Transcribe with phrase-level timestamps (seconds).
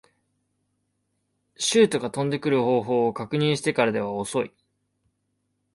[1.57, 4.51] シュートが飛んでくる方向を確認してからでは遅い